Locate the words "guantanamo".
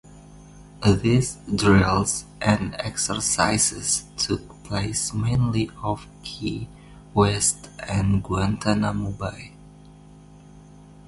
8.23-9.11